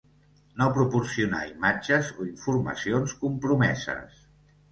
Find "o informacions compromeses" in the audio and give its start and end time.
2.23-4.19